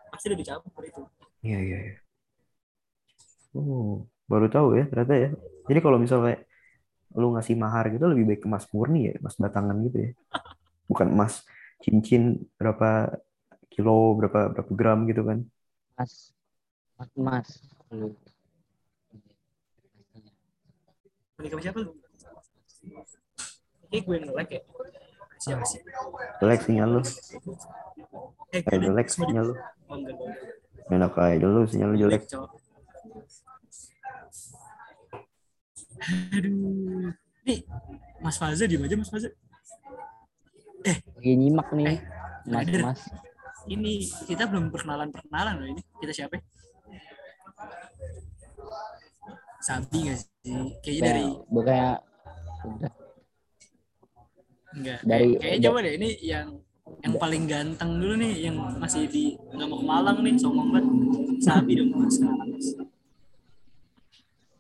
[0.10, 1.02] pasti udah dicampur itu
[1.46, 1.78] Iya iya.
[1.86, 1.96] iya.
[3.54, 5.30] Oh, baru tahu ya ternyata ya.
[5.70, 6.42] Jadi kalau misalnya
[7.14, 10.12] lu ngasih mahar gitu lebih baik emas murni ya, emas batangan gitu ya.
[10.90, 11.46] Bukan emas
[11.86, 13.14] cincin berapa
[13.70, 15.46] kilo, berapa berapa gram gitu kan.
[15.94, 16.34] Mas,
[16.98, 17.48] mas,
[21.38, 21.94] menikah siapa lu?
[23.88, 24.62] Kayak gue nge-like ya?
[25.38, 25.80] Siapa sih?
[26.42, 27.02] Jelek sinyal lu.
[28.52, 29.56] eh Kayak gue jelek sinyal lu.
[29.88, 29.98] oh
[30.90, 32.26] Enak aja dulu sinyal lu jelek.
[36.38, 37.12] aduh.
[37.46, 37.60] Nih
[38.22, 39.30] Mas Faza di aja Mas Faza
[40.88, 41.86] Lagi nyimak nih.
[41.98, 42.00] Eh,
[42.48, 43.00] Mas, mas.
[43.68, 45.82] ini kita belum perkenalan perkenalan loh ini.
[46.00, 46.40] Kita siapa
[49.68, 50.28] Sabi nggak sih?
[50.80, 51.92] Kayaknya dari Kayak, bukannya
[52.64, 52.92] udah.
[54.78, 56.48] Enggak dari- kayak, kayaknya coba deh ini yang
[57.04, 60.86] yang paling ganteng dulu nih yang masih di nggak mau ke Malang nih songong banget.
[61.44, 62.16] Sabi dong mas.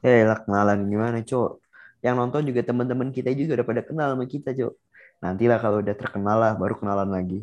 [0.04, 1.64] Ya lah kenalan gimana, Cok?
[2.04, 4.74] Yang nonton juga teman-teman kita juga udah pada kenal sama kita, Cok.
[5.24, 7.40] Nantilah kalau udah terkenal lah baru kenalan lagi.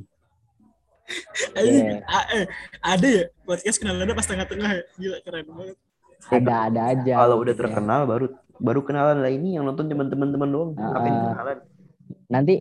[1.59, 2.01] Anjing, Iya.
[2.09, 2.47] a- eh,
[2.81, 4.71] ada ya podcast kenalannya pas tengah-tengah.
[4.97, 5.77] Gila keren banget
[6.31, 7.15] ada ada aja.
[7.21, 7.63] Kalau udah gitu ya.
[7.67, 10.71] terkenal baru baru kenalan lah ini yang nonton cuma teman-teman doang.
[10.73, 11.25] Ngapain Ah.
[11.33, 11.59] kenalan?
[12.31, 12.55] Nanti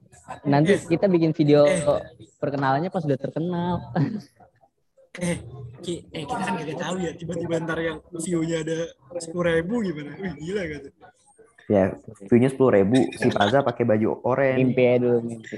[0.44, 1.84] nanti kita bikin video Eh.
[2.38, 3.80] perkenalannya pas udah terkenal.
[5.14, 5.38] eh
[5.80, 8.90] Ki, eh kita kan gak tahu ya tiba-tiba ntar yang view-nya ada
[9.22, 10.90] sepuluh ribu gimana wih gila gitu
[11.64, 11.96] Ya,
[12.28, 13.00] view-nya sepuluh ribu.
[13.14, 14.60] Si Paza pakai baju oranye.
[14.60, 15.58] Mimpi ya dulu mimpi.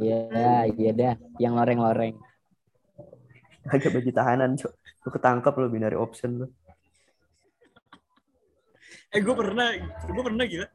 [0.00, 0.20] Iya,
[0.72, 1.14] iya dah.
[1.36, 2.16] Yang loreng-loreng.
[3.60, 4.72] Pakai baju tahanan, Cok.
[4.72, 6.46] Lu ketangkep lu binary option lu.
[9.10, 9.68] Eh gue pernah
[10.06, 10.66] gue pernah gila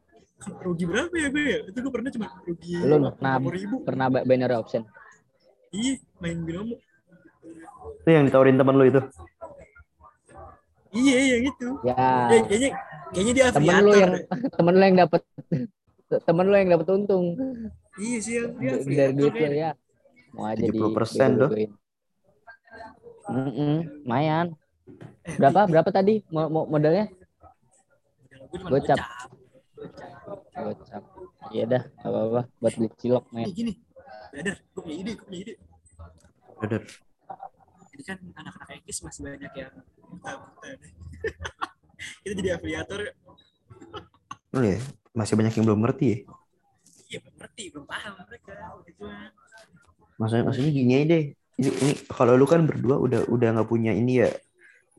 [0.60, 4.26] rugi berapa ya gue ya itu gue pernah cuma rugi Lu pernah ribu pernah ba-
[4.28, 4.84] binary option.
[5.72, 6.76] iya main binomo
[8.04, 9.02] Itu yang ditawarin teman lu itu.
[10.92, 11.96] iya yang itu Ya,
[12.32, 12.70] eh, kayaknya
[13.16, 14.24] kayaknya dia temen lu yang deh.
[14.52, 15.22] temen lu yang dapat
[16.28, 17.26] temen lu yang dapat untung
[17.96, 18.74] iya sih yang dia
[19.08, 19.72] dari duit lu ya.
[20.36, 21.50] Mau aja di 70% tuh.
[23.26, 24.54] Mm-mm, lumayan.
[25.26, 25.66] Eh, Berapa?
[25.66, 27.08] Berapa tadi mo- mo- modalnya?
[28.64, 29.00] Gocap.
[30.56, 31.04] gocap.
[31.52, 32.42] Iya dah, gak apa-apa.
[32.64, 33.52] Buat beli cilok, men.
[33.52, 33.74] gini
[34.36, 35.54] brother gue punya ide gue punya ide
[36.60, 36.82] Bener.
[37.96, 39.74] jadi kan anak-anak ekis masih banyak yang
[40.12, 40.68] buta-buta
[42.24, 43.00] kita jadi afiliator
[44.56, 44.80] Lu ya,
[45.16, 46.18] masih banyak yang belum ngerti ya.
[47.08, 49.04] iya belum ngerti belum paham mereka gitu
[50.20, 51.24] maksudnya maksudnya gini aja deh
[51.56, 54.30] ini, ini kalau lu kan berdua udah udah nggak punya ini ya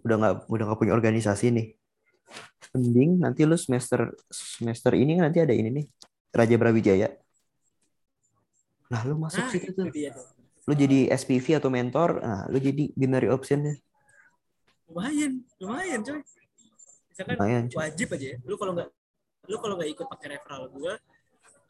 [0.00, 1.66] udah nggak udah nggak punya organisasi nih
[2.76, 5.86] mending nanti lu semester semester ini kan nanti ada ini nih
[6.34, 7.08] Raja Brawijaya
[8.86, 9.86] nah lu masuk Nah, situ itu tuh
[10.66, 13.78] lu jadi SPV atau mentor nah lu jadi binary optionnya
[14.86, 16.22] Lumayan, lumayan coy.
[17.10, 17.76] Misalkan lumayan cuy.
[17.82, 18.36] wajib aja ya.
[18.46, 18.88] Lu kalau nggak
[19.50, 20.94] lu kalau nggak ikut pakai referral gua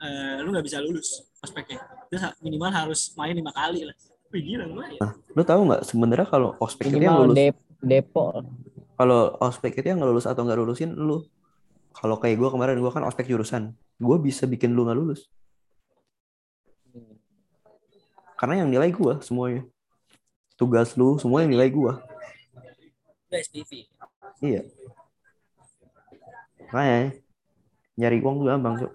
[0.05, 1.81] eh, lu nggak bisa lulus ospeknya.
[2.13, 3.97] Terus ha- minimal harus main lima kali lah.
[4.29, 5.01] Wih gila lumayan.
[5.01, 8.25] Nah, lu tahu nggak sebenarnya kalau ospek itu yang Minimal lulus dep depo.
[8.97, 11.21] Kalau ospek itu yang nggak lulus atau nggak lulusin lu
[11.93, 15.29] kalau kayak gue kemarin gue kan ospek jurusan gue bisa bikin lu nggak lulus
[18.37, 19.65] karena yang nilai gue semuanya
[20.57, 21.93] tugas lu semua yang nilai gue
[23.33, 23.85] SPV.
[24.41, 24.65] iya
[26.73, 27.21] makanya
[27.97, 28.93] nyari uang tuh gampang Cuk.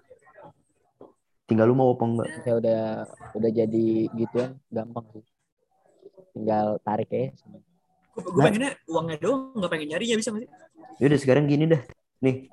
[1.45, 2.81] tinggal lu mau apa enggak Ya udah
[3.37, 3.85] udah jadi
[4.15, 5.25] gituan gampang sih.
[6.31, 7.31] Tinggal tarik ya.
[8.11, 10.51] Gue gue pengennya uangnya doang, nggak pengen nyarinya bisa nggak sih?
[11.01, 11.81] yaudah sekarang gini dah.
[12.21, 12.51] Nih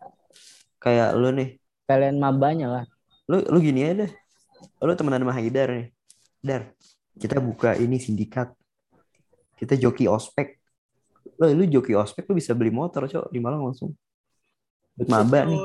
[0.81, 1.61] kayak lu nih.
[1.85, 2.85] Kalian mabanya lah.
[3.29, 4.13] lu lu gini aja deh
[4.81, 5.89] lu temenan sama Haidar nih.
[6.41, 6.63] Dar
[7.21, 8.55] kita buka ini sindikat.
[9.59, 10.57] Kita joki ospek.
[11.37, 13.93] Lu lu joki ospek lu bisa beli motor cok di Malang langsung.
[14.97, 15.59] Buat maba nih.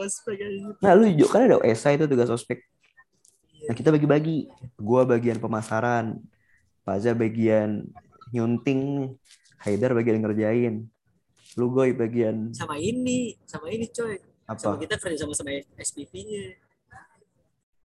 [0.84, 2.60] Nah lu kan ada esai itu tugas ospek.
[3.64, 4.52] Nah kita bagi-bagi.
[4.76, 6.20] Gua bagian pemasaran.
[6.84, 7.88] Faza bagian
[8.36, 9.14] nyunting
[9.64, 10.76] Haidar bagian ngerjain
[11.56, 14.18] lu goy bagian Sama ini, sama ini coy.
[14.44, 16.60] Sama apa kita kerja sama sama SPV-nya.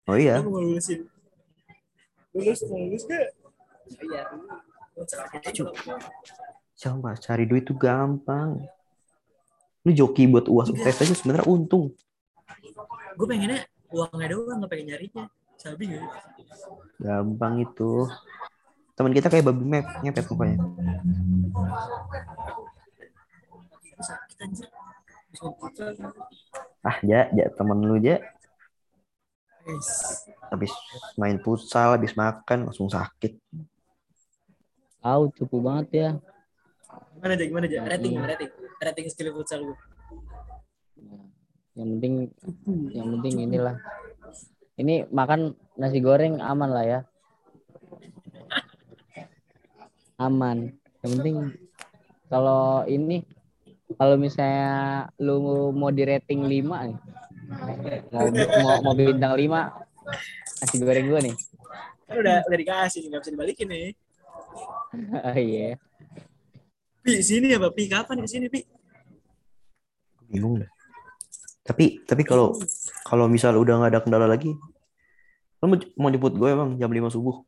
[0.10, 1.06] oh iya Lu mau lulusin.
[2.34, 3.30] Lulus mau lulus gak?
[3.88, 4.24] Iya.
[6.78, 8.60] coba cari duit tuh gampang
[9.82, 11.94] lu joki buat uas UTS aja sebenarnya untung
[13.18, 15.26] Gue pengennya uangnya doang, nggak pengen nyarinya.
[15.58, 16.06] Sabi nggak?
[17.02, 18.06] gampang itu
[18.98, 20.58] teman kita kayak babi map ngepet mukanya
[25.38, 26.02] futsal.
[26.82, 28.18] ah ja ja temen lu ja
[30.50, 30.74] habis
[31.14, 33.38] main futsal habis makan langsung sakit
[35.08, 36.10] Tahu cukup banget ya.
[37.16, 37.80] Gimana aja, gimana aja?
[37.88, 38.52] Rating, rating.
[38.76, 39.78] Rating skill futsal gue.
[41.00, 41.24] Nah,
[41.80, 42.14] Yang penting
[42.92, 43.76] yang penting inilah.
[44.76, 47.00] Ini makan nasi goreng aman lah ya.
[50.18, 50.74] Aman.
[51.06, 51.36] Yang penting
[52.28, 53.24] kalau ini
[53.96, 57.00] kalau misalnya lu mau di rating 5 nih.
[58.12, 59.48] Mau mau, mau bintang 5
[60.60, 61.36] nasi goreng gua nih.
[62.10, 63.94] Kan udah udah dikasih, nggak bisa dibalikin nih.
[64.98, 65.78] Oh iya.
[67.04, 67.76] Pi, sini ya, Pak.
[67.76, 68.66] Pi, kapan ke sini, Pi?
[70.28, 70.72] bingung dah
[71.64, 72.56] tapi tapi kalau
[73.04, 74.56] kalau misal udah nggak ada kendala lagi
[75.58, 77.44] lu mau, mau jemput gue emang jam 5 subuh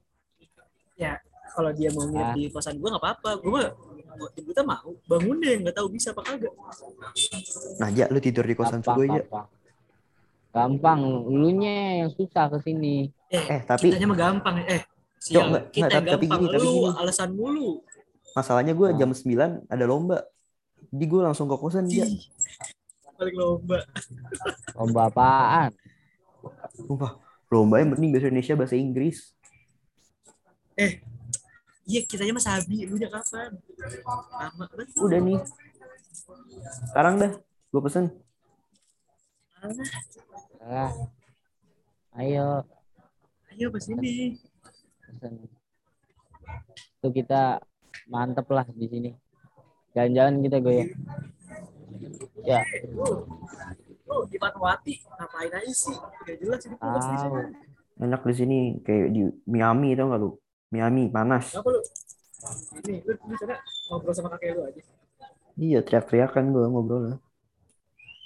[0.99, 1.15] Ya,
[1.59, 2.33] kalau dia mau nginep Ah.
[2.33, 3.29] di kosan gue nggak apa-apa.
[3.37, 3.67] Gue mah
[4.09, 4.89] mau jemputnya mau.
[5.05, 6.53] Bangun deh, nggak tahu bisa apa kagak.
[7.75, 9.23] nah ja lu tidur di kosan gue ya
[10.49, 10.99] gampang.
[11.25, 13.11] Lu nya yang susah ke sini.
[13.27, 14.55] Eh, eh tapi kitanya mah gampang.
[14.65, 15.45] Eh, Cok, sial.
[15.45, 16.39] nggak- kita nggak, yang tapi gampang.
[16.39, 16.95] gini, tapi Lu gini.
[16.95, 17.69] alasan mulu.
[18.29, 19.35] masalahnya gue jam 9
[19.67, 20.21] ada lomba
[20.87, 22.05] jadi gue langsung ke kosan dia
[23.17, 23.83] Balik lomba.
[24.73, 25.71] Lomba apaan?
[26.71, 27.19] Sumpah,
[27.49, 29.33] lomba yang penting bahasa Indonesia bahasa Inggris
[31.89, 32.85] Iya, kitanya mah sabi.
[32.85, 33.57] Lu nya kapan?
[34.29, 34.87] Lama banget.
[34.93, 35.39] udah nih
[36.91, 37.31] sekarang dah
[37.71, 38.05] gue pesen
[40.59, 40.91] Ah.
[42.15, 42.63] Ayo,
[43.51, 44.37] Ayo ke sini.
[45.03, 45.33] pesen.
[47.01, 47.59] Tuh kita
[48.07, 49.11] mantep lah di sini.
[49.91, 50.85] Jalan-jalan kita gue ya.
[52.45, 52.59] Ya,
[54.07, 55.97] Lu di Fatmawati ngapain aja sih?
[56.23, 56.75] Gak jelas ini
[57.99, 60.31] enak di sini kayak di Miami tau gak lu
[60.69, 61.81] Miami panas Kenapa lu?
[62.79, 63.55] Ini, lu, lu sana
[63.89, 64.81] ngobrol sama kakek lu aja.
[65.55, 67.17] iya teriak-teriakan gue ngobrol lah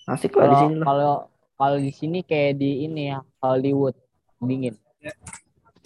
[0.07, 1.13] asik lah di sini lah kalau
[1.55, 3.95] kalau di sini kayak di ini ya Hollywood
[4.37, 4.75] dingin.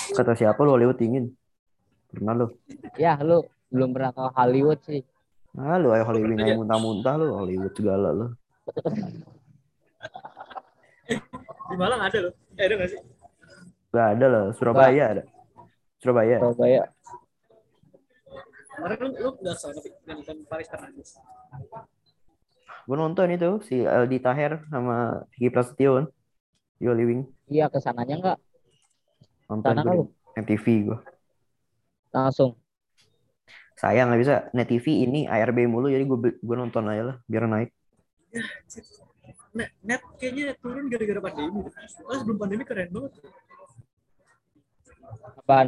[0.10, 1.32] kata siapa lu Hollywood dingin
[2.08, 2.48] pernah lu
[2.96, 5.06] Ya, lu belum pernah ke Hollywood sih.
[5.54, 8.28] ah lu ayo Hollywood aja muntah-muntah lu Hollywood segala lu
[11.68, 12.34] Di Malang ada loh.
[12.56, 13.00] Eh, ada gak sih?
[13.90, 15.24] gak ada lah Surabaya ada
[15.98, 16.82] Surabaya Surabaya.
[18.78, 21.18] Kemarin lu, lu udah sana Pi, nonton Paris Fernandes.
[22.88, 26.06] gue nonton itu si Aldi Taher sama Vicky Prasetyo kan
[26.80, 28.38] Yo Living Iya, ke sananya enggak
[29.50, 30.06] nonton Sana gue
[30.38, 30.98] MTV gue
[32.14, 32.56] langsung.
[33.76, 37.46] sayang nggak bisa net TV ini ARB mulu jadi gue gue nonton aja lah biar
[37.46, 37.70] naik
[39.58, 41.66] Net, net kayaknya turun gara-gara pandemi.
[42.06, 43.26] Oh, sebelum pandemi keren banget.
[45.42, 45.68] Apaan?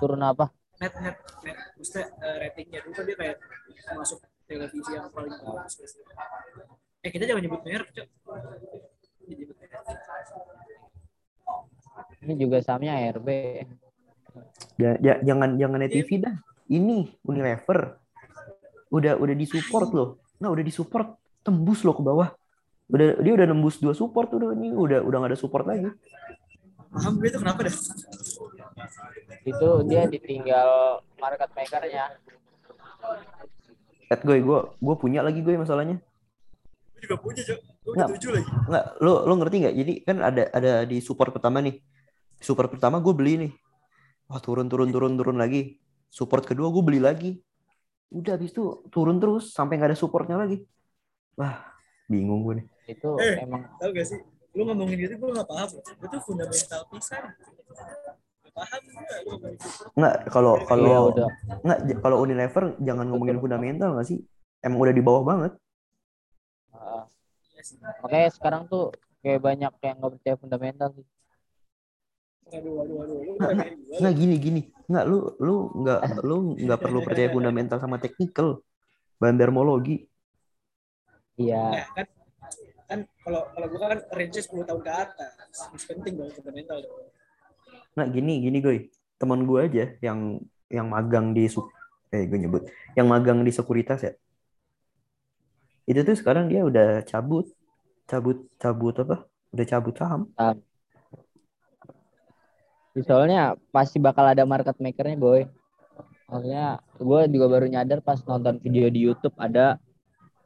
[0.00, 3.36] Turun apa net net net maksudnya eh, ratingnya dulu kan dia kayak
[3.96, 5.74] masuk televisi yang paling bagus
[7.00, 8.08] eh kita jangan nyebut merek cok
[12.26, 13.28] ini juga sahamnya ARB
[14.76, 16.36] Ya, ya, jangan jangan net TV dah.
[16.68, 17.96] Ini Unilever.
[18.92, 20.08] Udah udah disupport loh.
[20.40, 22.28] Nah, udah disupport tembus loh ke bawah.
[22.86, 25.90] Udah dia udah nembus dua support udah ini udah udah gak ada support lagi.
[26.86, 27.74] paham gue itu kenapa dah
[29.42, 30.70] itu dia ditinggal
[31.16, 32.06] market makernya
[34.06, 35.98] Lihat gue gue gue punya lagi gue masalahnya.
[35.98, 38.08] gue juga punya cok gue Nggak.
[38.16, 39.74] tujuh lagi Enggak, lo lo ngerti nggak?
[39.74, 41.78] Jadi kan ada ada di support pertama nih.
[42.38, 43.52] Support pertama gue beli nih.
[44.26, 45.78] Wah, turun turun turun turun lagi.
[46.08, 47.38] Support kedua gue beli lagi.
[48.08, 50.62] Udah habis itu turun terus sampai nggak ada supportnya lagi.
[51.34, 51.62] Wah,
[52.06, 52.66] bingung gue nih.
[52.86, 53.42] itu Eh.
[53.42, 54.22] emang tau gak sih
[54.54, 58.14] lu ngomongin gitu gue gak paham itu fundamental pisan gak
[58.56, 61.28] paham itu Enggak, kalau kalau iya udah
[61.64, 64.18] Nggak, j- kalau Unilever jangan ngomongin fundamental nggak sih?
[64.64, 65.52] Emang udah di bawah banget.
[66.72, 67.02] Heeh.
[67.66, 67.76] Sih.
[68.04, 68.92] makanya sekarang tuh
[69.24, 71.06] kayak banyak yang nggak percaya fundamental sih
[74.00, 74.60] Nggak gini gini.
[74.86, 78.62] Nggak lu lu nggak lu nggak perlu percaya fundamental sama technical.
[79.18, 80.04] Bandarmologi.
[81.36, 82.06] iya Nah, kan
[82.86, 85.32] kan kalau kalau gue kan range 10 tahun ke atas
[85.68, 87.05] Masih penting dong fundamental dong
[87.96, 88.76] Nggak gini gini gue.
[89.16, 91.48] Teman gue aja yang yang magang di
[92.14, 92.62] eh gue nyebut
[92.94, 94.12] yang magang di sekuritas ya.
[95.88, 97.48] Itu tuh sekarang dia udah cabut
[98.06, 99.16] cabut cabut apa?
[99.50, 100.28] Udah cabut saham.
[103.04, 105.44] soalnya pasti bakal ada market makernya boy
[106.26, 109.76] maksudnya gue juga baru nyadar pas nonton video di YouTube ada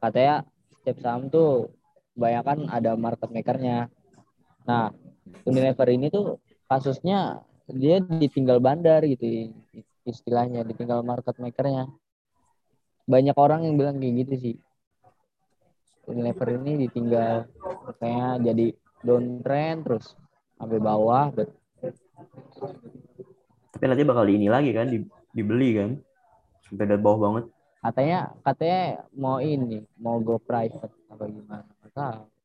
[0.03, 0.43] katanya
[0.75, 1.71] setiap saham tuh
[2.13, 3.87] kebanyakan ada market makernya
[4.67, 4.91] nah
[5.47, 6.37] Unilever ini tuh
[6.71, 9.51] kasusnya dia ditinggal bandar gitu
[10.07, 11.91] istilahnya ditinggal market makernya
[13.03, 14.55] banyak orang yang bilang kayak gitu sih
[16.07, 17.45] Unilever ini ditinggal
[17.85, 18.65] makanya jadi
[19.03, 20.15] downtrend terus
[20.55, 21.59] sampai bawah bet-
[23.71, 25.01] Tapi nanti bakal di ini lagi kan di,
[25.33, 25.97] dibeli kan.
[26.67, 27.45] Sampai dari bawah banget.
[27.81, 31.65] katanya katanya mau ini mau go private apa gimana.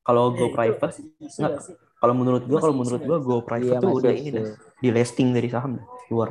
[0.00, 1.85] Kalau go private isu Nggak.
[1.96, 4.44] Gak kalau menurut gua kalau menurut gua go private Iya, tuh udah ini dah.
[4.78, 6.28] di listing dari saham dah keluar.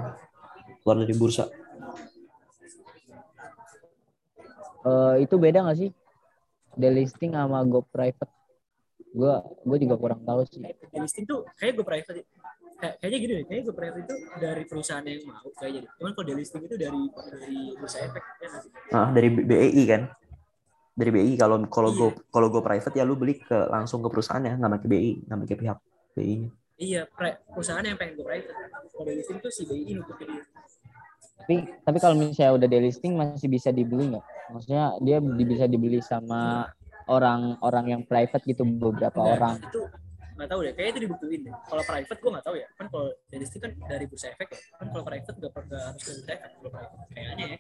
[0.86, 1.50] Keluar dari bursa.
[4.86, 5.90] Eh, itu beda nggak sih?
[6.78, 8.30] Delisting sama go private.
[9.10, 10.62] Gua gua juga kurang tahu sih.
[10.62, 12.22] Di listing tuh kayak gue private
[12.76, 15.90] kayak kayaknya gini deh, kayaknya gue private itu dari perusahaan yang mau kayaknya.
[15.98, 18.50] Cuman kalau di listing itu dari dari bursa efek ya
[18.94, 20.02] ah dari BEI kan
[20.96, 22.00] dari BEI kalau kalau Iya.
[22.00, 25.40] go kalau go private ya lu beli ke langsung ke perusahaannya nggak pakai BEI nggak
[25.44, 25.78] pakai pihak
[26.16, 26.50] BEI -nya.
[26.76, 27.02] Iya,
[27.52, 28.52] perusahaan yang pengen gue private.
[28.92, 30.44] Kalau di listing tuh si BI nutup dia.
[31.36, 36.02] tapi tapi kalau misalnya udah delisting masih bisa dibeli nggak maksudnya dia di- bisa dibeli
[36.02, 36.66] sama
[37.06, 39.82] orang-orang yang private gitu beberapa Nah, orang itu
[40.36, 41.54] nggak tahu deh, kayaknya itu dibuktiin deh.
[41.70, 42.68] Kalau private gue nggak tahu ya.
[42.76, 44.60] Kan kalau di listing kan dari bursa efek ya.
[44.80, 46.50] Kan kalau private nggak nggak harus dari bursa efek.
[46.58, 47.58] Kalau private kayaknya ya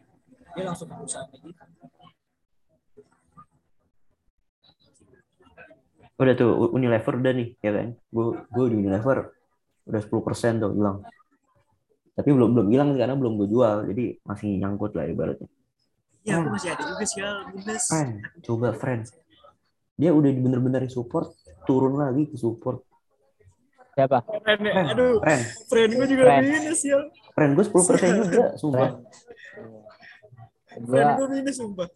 [0.55, 1.47] dia langsung ke perusahaan gitu.
[6.15, 7.87] Udah tuh Unilever udah nih ya kan?
[8.11, 9.35] Gua gua di Unilever
[9.85, 10.97] udah 10% tuh hilang.
[12.15, 15.51] Tapi belum belum hilang sih, karena belum gue jual jadi masih nyangkut lah ibaratnya.
[16.25, 17.21] Ya, aku masih ada juga sih
[17.85, 19.03] friend coba friend.
[19.99, 21.35] Dia udah bener-bener di support
[21.67, 22.81] turun lagi ke support.
[23.95, 24.23] Siapa?
[24.43, 24.73] Friend, ya.
[24.91, 25.43] aduh, friend.
[25.71, 26.43] friend gue juga Friend.
[26.51, 26.99] minus ya.
[27.31, 28.89] friend gue 10% juga sumpah.
[30.67, 31.87] Friend Friend gua gue minus sumpah.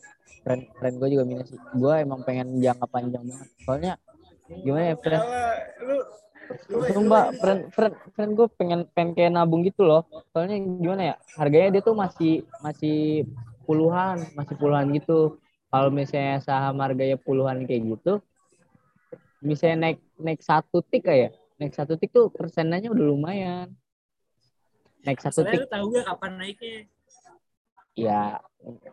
[0.44, 1.48] friend friend gue juga minus.
[1.52, 3.50] Sih gue emang pengen jangka panjang banget.
[3.64, 3.94] Soalnya
[4.50, 5.24] gimana ya friend
[5.86, 5.98] lu
[6.74, 10.02] lu Sumpah, friend, friend, friend gue pengen pengen kayak nabung gitu loh.
[10.34, 13.30] Soalnya gimana ya, harganya dia tuh masih masih
[13.70, 15.38] puluhan, masih puluhan gitu.
[15.70, 18.18] Kalau misalnya saham harganya puluhan kayak gitu,
[19.46, 23.68] misalnya naik naik satu tik kayak, naik satu tik tuh persenannya udah lumayan.
[25.06, 26.78] Naik satu Soalnya tik, tahu gak kapan naiknya?
[28.00, 28.40] ya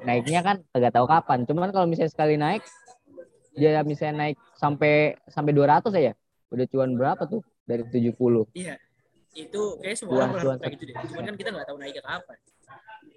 [0.03, 1.49] naiknya kan agak tahu kapan.
[1.49, 2.61] Cuman kalau misalnya sekali naik,
[3.57, 6.13] dia misalnya naik sampai sampai 200 aja,
[6.51, 8.49] udah cuan berapa tuh dari 70?
[8.53, 8.77] Iya.
[9.37, 10.97] Itu kayak semua orang kayak gitu deh.
[11.13, 12.39] Cuman kan kita nggak tahu naiknya kapan.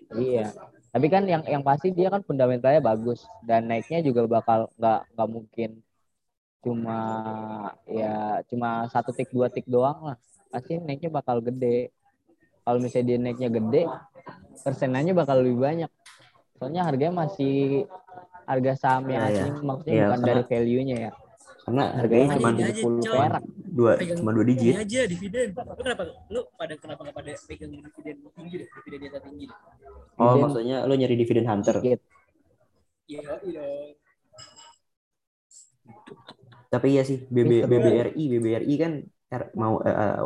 [0.09, 0.47] Iya.
[0.89, 5.29] Tapi kan yang yang pasti dia kan fundamentalnya bagus dan naiknya juga bakal nggak nggak
[5.29, 5.69] mungkin
[6.59, 6.99] cuma
[7.87, 10.17] ya cuma satu tik dua tik doang lah.
[10.51, 11.93] Pasti naiknya bakal gede.
[12.67, 13.83] Kalau misalnya dia naiknya gede,
[14.59, 15.91] persenannya bakal lebih banyak.
[16.59, 17.87] Soalnya harganya masih
[18.43, 19.43] harga saham yang Iya, iya.
[19.45, 21.11] asli maksudnya Iya, bukan karena- dari value-nya ya.
[21.69, 23.19] Karena Harganya cuma 70 Coy.
[23.21, 23.43] perak.
[23.69, 27.69] dua pegang cuma dua digit aja dividen lu kenapa lu pada kenapa nggak pada pegang
[27.69, 29.57] dividen tinggi deh dividen data tinggi deh
[30.17, 30.41] oh Dividen.
[30.41, 31.97] maksudnya lo nyari dividen hunter iya
[33.45, 33.65] iya
[36.69, 37.65] tapi iya sih BB.
[37.65, 38.91] BBRI BBRI kan
[39.29, 39.77] R- mau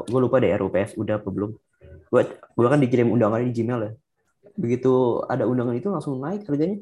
[0.03, 1.51] gue lupa deh RUPS udah apa belum
[2.07, 3.91] gue gue kan dikirim undangannya di Gmail ya
[4.55, 6.79] begitu ada undangan itu langsung naik harganya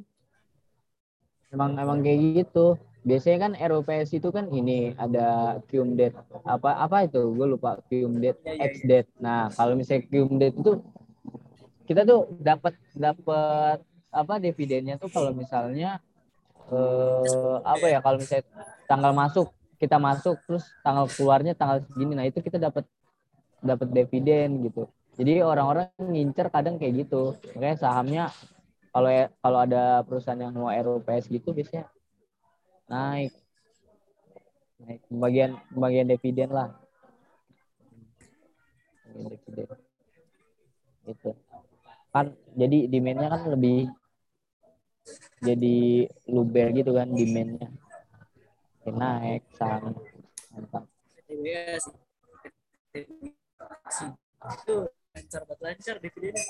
[1.52, 2.80] Emang emang kayak gitu.
[3.02, 6.14] Biasanya kan RUPS itu kan ini ada cum date
[6.46, 7.22] apa apa itu?
[7.34, 9.10] Gue lupa cum date Ya, ya, X date.
[9.18, 10.72] Nah kalau misalnya cum date itu
[11.90, 15.98] kita tuh dapat dapat apa dividennya tuh kalau misalnya
[16.70, 18.46] eh, apa ya kalau misalnya
[18.86, 19.48] tanggal masuk
[19.82, 22.86] kita masuk terus tanggal keluarnya tanggal segini nah itu kita dapat
[23.62, 24.90] dapat dividen gitu.
[25.18, 27.38] Jadi orang-orang ngincer kadang kayak gitu.
[27.58, 28.24] Makanya sahamnya
[28.94, 29.10] kalau
[29.42, 31.90] kalau ada perusahaan yang mau RUPS gitu biasanya
[32.92, 33.32] naik.
[34.84, 35.02] Naik.
[35.08, 36.76] Bagian bagian dividen lah.
[39.08, 39.80] Bagian dividen.
[41.08, 41.32] Itu
[42.12, 43.88] kan jadi demandnya kan lebih
[45.40, 47.72] jadi luber gitu kan demandnya.
[48.84, 49.96] Ya, naik saham.
[50.52, 50.84] Mantap.
[54.52, 54.76] Itu
[55.12, 56.44] lancar lancar dividennya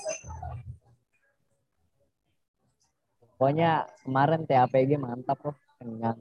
[3.42, 6.18] pokoknya kemarin TAPG mantap loh kenyang.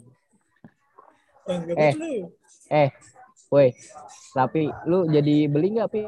[1.46, 1.90] Oh, enggak Eh.
[1.90, 1.94] eh.
[1.98, 2.12] lu?
[2.72, 2.90] eh
[3.52, 3.76] woi
[4.32, 6.02] tapi lu jadi beli nggak pi?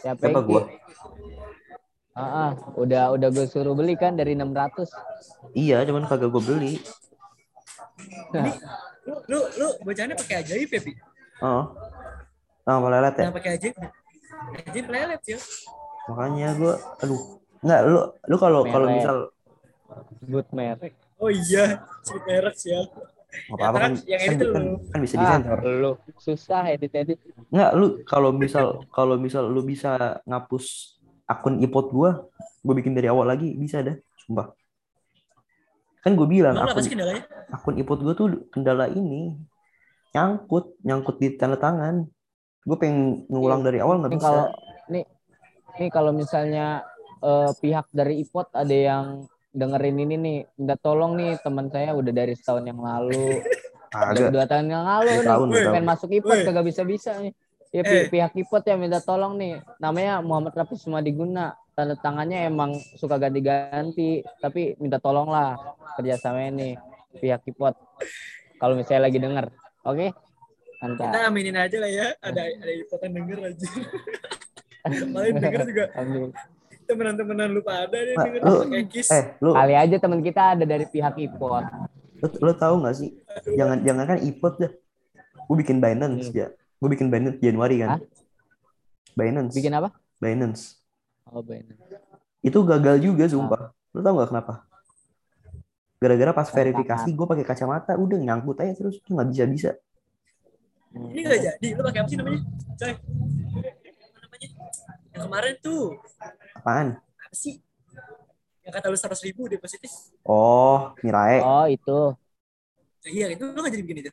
[0.00, 0.62] TAPG Siapa gua?
[2.16, 4.88] Ah, ah, udah udah gue suruh beli kan dari 600
[5.52, 6.72] iya cuman kagak gue beli.
[9.04, 10.92] Lu lu lu bacanya pakai ajaib ya pi?
[11.44, 11.76] Oh.
[12.64, 13.24] Nah lelet ya?
[13.28, 13.74] Yang pakai ajaib.
[14.56, 15.38] Ajaib lelet ya
[16.06, 17.20] makanya gue aduh.
[17.66, 19.16] Nggak lu lu kalau kalau misal
[20.24, 22.82] good merek oh iya sebut merek sih ya.
[23.52, 24.74] Nggak apa-apa kan, yang kan, edit kan, lu.
[24.88, 27.18] kan bisa ah disensor lu susah edit edit
[27.52, 30.96] nggak lu kalau misal kalau misal lu bisa ngapus
[31.28, 32.24] akun ipot gua
[32.66, 33.94] gue bikin dari awal lagi bisa dah
[34.26, 34.50] sumpah.
[36.02, 37.22] Kan gue bilang Emang apa akun kendalanya?
[37.54, 39.38] akun ipot gue tuh kendala ini
[40.10, 42.06] nyangkut nyangkut di tanda tangan.
[42.66, 44.26] Gue pengen ngulang dari awal nggak bisa.
[44.26, 44.46] kalau
[44.90, 45.04] nih
[45.78, 46.82] nih kalau misalnya
[47.22, 49.06] eh, pihak dari IPOT ada yang
[49.56, 53.40] dengerin ini nih, minta tolong nih teman saya udah dari setahun yang lalu,
[53.88, 54.28] udah Kagak.
[54.30, 55.84] dua tahun yang lalu nih, tahun, pengen tahun.
[55.88, 57.32] masuk IPOT kagak bisa bisa nih.
[57.72, 58.08] Ya pi- Eh.
[58.08, 64.20] pihak IPOT ya minta tolong nih, namanya Muhammad Rafi Sumadiguna, tanda tangannya emang suka ganti-ganti,
[64.38, 65.56] tapi minta tolong lah
[65.94, 66.72] kerjasamanya nih
[67.16, 67.74] pihak IPOT.
[68.56, 69.46] Kalau misalnya lagi denger,
[69.82, 70.06] oke?
[70.76, 71.08] Mantap.
[71.08, 73.64] kita aminin aja lah ya ada ada ikutan denger aja
[75.16, 76.28] paling denger juga Amin.
[76.86, 78.54] Temenan-temenan lu pada nih Nah, lu
[78.96, 81.64] eh lu Kali aja teman kita ada dari pihak IPOT.
[82.16, 83.10] lu, lu tahu nggak sih?
[83.52, 84.72] Jangan jangan kan ipot dah
[85.46, 86.38] gue bikin Binance Hmm.
[86.38, 86.46] ya.
[86.76, 87.88] Gue bikin Binance Januari kan?
[87.96, 88.00] Hah?
[89.14, 89.54] Binance.
[89.54, 89.92] Bikin apa?
[90.16, 90.80] Binance.
[91.26, 91.74] Oh, benar.
[92.40, 93.74] itu gagal juga sumpah.
[93.90, 94.54] Lu tahu nggak kenapa?
[95.98, 99.70] Gara-gara pas verifikasi gue pakai kacamata udah nyangkut aja terus tuh nggak bisa bisa
[100.94, 101.68] ini nggak jadi.
[101.76, 102.40] Lu pakai apa sih namanya?
[102.78, 102.92] Coy.
[105.12, 105.82] Yang kemarin tuh
[106.60, 106.96] apaan?
[106.96, 107.60] Apa sih?
[108.66, 109.90] Yang kata lu seratus ribu depositif
[110.26, 111.38] oh Mirae.
[111.38, 112.18] Oh, itu.
[113.06, 114.12] Nah, iya itu lu nggak jadi bikin itu?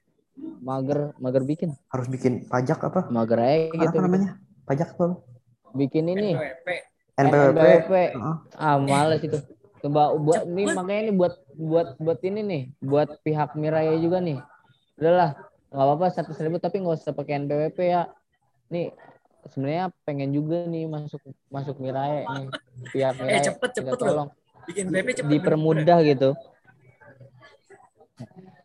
[0.62, 1.70] Mager mager bikin.
[1.90, 3.10] harus bikin pajak apa?
[3.10, 3.98] Mager aja apa, gitu.
[3.98, 4.30] apa namanya?
[4.70, 5.18] Pajak apa?
[5.74, 6.38] Bikin ini.
[6.38, 6.68] NPWP
[7.18, 7.94] NPWP NPWP.
[8.14, 8.38] Heeh.
[8.58, 9.38] Ah, males itu.
[9.84, 14.40] Coba buat nih makanya ini buat buat buat ini nih, buat pihak Miraya juga nih.
[14.96, 15.36] Udahlah,
[15.74, 18.08] nggak apa-apa satu ribu tapi nggak usah pakai NPWP ya.
[18.72, 18.96] Nih
[19.52, 21.20] sebenarnya pengen juga nih masuk
[21.52, 22.48] masuk Miraya nih.
[22.92, 23.42] Pihak Miraya.
[23.52, 24.08] cepet, Minta cepet loh.
[24.08, 24.30] tolong.
[24.64, 26.30] Bikin PP cepet dipermudah gitu.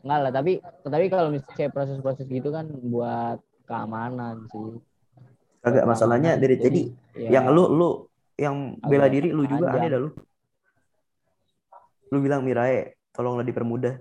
[0.07, 0.53] Enggak lah, tapi
[0.87, 4.79] tapi kalau misalnya proses-proses gitu kan buat keamanan sih.
[5.59, 6.83] kagak Buat masalahnya dari jadi
[7.19, 7.89] ya, yang lu lu
[8.39, 10.11] yang bela Agak diri lu juga aneh dah lu.
[12.15, 13.99] Lu bilang Mirae tolonglah dipermudah.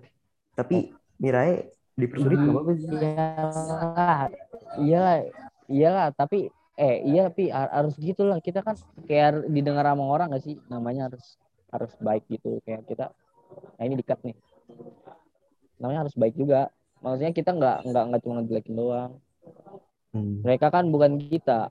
[0.54, 2.88] Tapi Mirae dipersulit nggak apa-apa sih?
[2.94, 4.22] Iyalah
[4.78, 5.18] iyalah
[5.66, 6.08] iyalah.
[6.14, 8.38] Tapi eh iya tapi har- harus gitulah.
[8.38, 10.56] Kita kan kayak didengar sama orang gak sih?
[10.70, 11.36] Namanya harus
[11.68, 12.62] harus baik gitu.
[12.64, 13.06] Kayak kita
[13.78, 14.36] nah ini dikat nih.
[15.78, 16.70] Namanya harus baik juga.
[16.98, 19.12] Maksudnya kita nggak nggak nggak cuma ngejelekin doang.
[20.08, 20.40] Hmm.
[20.40, 21.70] mereka kan bukan kita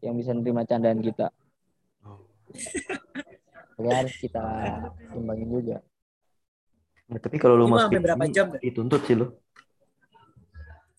[0.00, 1.32] yang bisa nerima candaan kita.
[3.74, 4.44] Jadi harus kita
[5.16, 5.76] imbangin juga.
[7.08, 9.34] Nah, tapi kalau lu masuk berapa jam dituntut sih lu.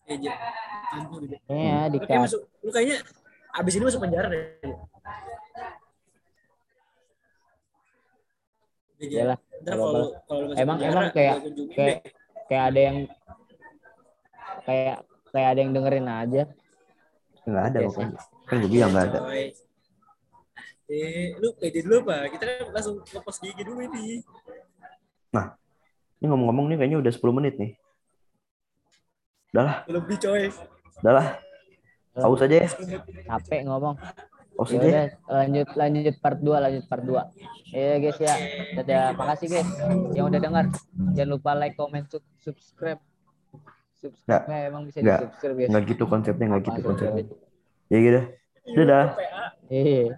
[0.04, 2.20] Iya, ya Lu kayaknya dikat.
[2.20, 2.98] masuk, lu kayaknya
[3.54, 4.44] abis ini masuk penjara deh.
[9.04, 9.36] Iya,
[9.68, 11.40] kalau kalau lu masuk Emang- penjara, emang kayak-
[11.76, 12.12] kayak deh.
[12.48, 12.98] kayak ada yang
[14.64, 14.98] kayak
[15.34, 16.44] kayak ada yang dengerin aja.
[17.44, 18.16] nggak ada pokoknya
[18.48, 19.20] kan gue bilang nggak ada.
[20.88, 22.32] Eh, lu pede dulu apa?
[22.32, 24.24] Kita kan langsung lepas gigi dulu ini.
[26.24, 27.76] ini ngomong-ngomong nih kayaknya udah 10 menit nih
[29.52, 30.48] udah lah Lebih coy.
[31.04, 31.28] udah lah
[32.14, 32.70] pause aja ya
[33.26, 33.98] Capek ngomong.
[34.54, 37.74] udah lanjut lanjut part 2 lanjut part 2.
[37.74, 38.36] Ya guys ya.
[38.78, 39.70] Dadah, makasih guys
[40.14, 40.66] yang udah dengar.
[41.18, 43.02] Jangan lupa like, comment, sub- subscribe.
[43.98, 44.70] Subscribe Nggak.
[44.70, 45.18] emang bisa Nggak.
[45.18, 45.70] di subscribe guys.
[45.74, 47.24] nggak gitu konsepnya nggak gitu konsepnya
[47.88, 48.22] ya gitu
[48.78, 49.08] dadah.
[49.68, 50.14] Iya.